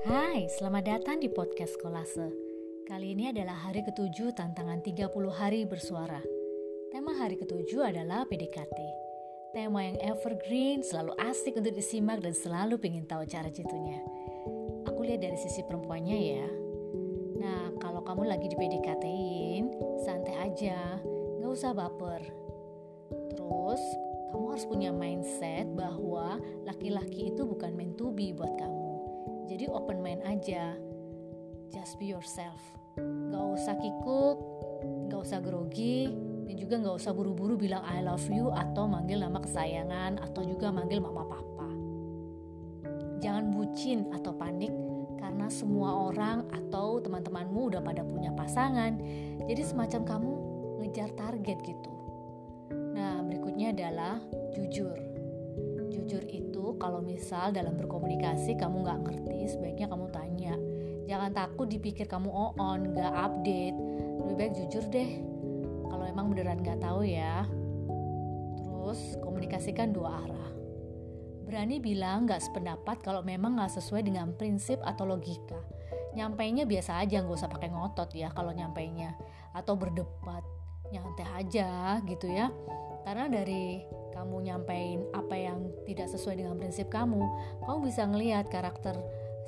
[0.00, 2.32] Hai, selamat datang di podcast Kolase.
[2.88, 6.24] Kali ini adalah hari ketujuh tantangan 30 hari bersuara.
[6.88, 8.78] Tema hari ketujuh adalah PDKT.
[9.52, 14.00] Tema yang evergreen, selalu asik untuk disimak dan selalu pengen tahu cara jitunya.
[14.88, 16.48] Aku lihat dari sisi perempuannya ya.
[17.36, 19.68] Nah, kalau kamu lagi di PDKT-in,
[20.08, 20.96] santai aja,
[21.44, 22.24] nggak usah baper.
[23.36, 23.82] Terus,
[24.32, 28.79] kamu harus punya mindset bahwa laki-laki itu bukan meant to be buat kamu.
[29.60, 30.72] Jadi open mind aja.
[31.68, 32.56] Just be yourself.
[33.28, 34.40] Gak usah kikuk,
[35.12, 36.08] gak usah grogi,
[36.48, 40.72] dan juga gak usah buru-buru bilang I love you atau manggil nama kesayangan atau juga
[40.72, 41.68] manggil mama papa.
[43.20, 44.72] Jangan bucin atau panik
[45.20, 48.96] karena semua orang atau teman-temanmu udah pada punya pasangan.
[49.44, 50.32] Jadi semacam kamu
[50.80, 51.92] ngejar target gitu.
[52.96, 54.24] Nah, berikutnya adalah
[54.56, 54.89] jujur.
[56.90, 60.58] Kalau misal dalam berkomunikasi kamu nggak ngerti, sebaiknya kamu tanya.
[61.06, 62.26] Jangan takut dipikir kamu
[62.58, 63.78] on, nggak update.
[64.18, 65.22] Lebih baik jujur deh.
[65.86, 67.46] Kalau emang beneran nggak tahu ya.
[68.58, 70.50] Terus komunikasikan dua arah.
[71.46, 75.62] Berani bilang nggak sependapat kalau memang nggak sesuai dengan prinsip atau logika.
[76.18, 79.14] Nyampainya biasa aja, nggak usah pakai ngotot ya kalau nyampainya.
[79.54, 80.42] Atau berdebat,
[80.90, 82.50] nyantai aja gitu ya.
[83.06, 83.78] Karena dari
[84.20, 87.24] kamu nyampein apa yang tidak sesuai dengan prinsip kamu,
[87.64, 88.92] kamu bisa ngelihat karakter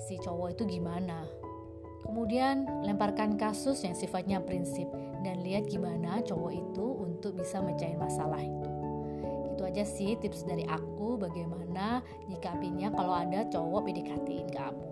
[0.01, 1.29] si cowok itu gimana.
[2.01, 4.89] Kemudian lemparkan kasus yang sifatnya prinsip
[5.21, 8.71] dan lihat gimana cowok itu untuk bisa mecahin masalah itu.
[9.53, 12.01] Itu aja sih tips dari aku bagaimana
[12.33, 14.89] nyikapinya kalau ada cowok PDKT-in kamu.